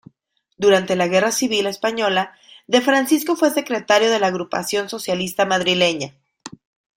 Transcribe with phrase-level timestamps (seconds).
[0.57, 2.33] Durante la Guerra Civil Española,
[2.65, 6.15] De Francisco fue secretario de la Agrupación Socialista Madrileña.